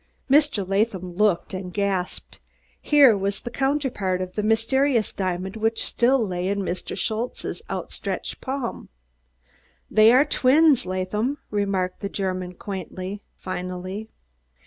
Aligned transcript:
Mr. 0.31 0.67
Latham 0.67 1.13
looked 1.13 1.53
and 1.53 1.71
gasped! 1.71 2.39
Here 2.81 3.15
was 3.15 3.39
the 3.41 3.51
counterpart 3.51 4.19
of 4.19 4.33
the 4.33 4.41
mysterious 4.41 5.13
diamond 5.13 5.55
which 5.57 5.85
still 5.85 6.25
lay 6.27 6.47
in 6.47 6.61
Mr. 6.63 6.97
Schultze's 6.97 7.61
outstretched 7.69 8.41
palm. 8.41 8.89
"Dey 9.93 10.11
are 10.11 10.25
dwins, 10.25 10.87
Laadham," 10.87 11.37
remarked 11.51 11.99
the 11.99 12.09
German 12.09 12.55
quaintly, 12.55 13.21
finally. 13.35 14.09